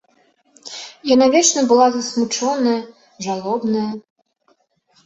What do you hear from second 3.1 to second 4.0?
жалобная.